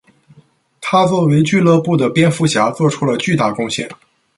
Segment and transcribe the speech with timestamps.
[0.81, 3.87] 他作为俱乐部的蝙蝠侠做出了巨大贡献。